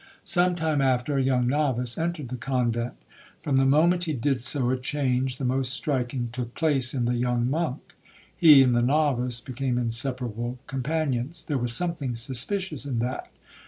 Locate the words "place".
6.55-6.95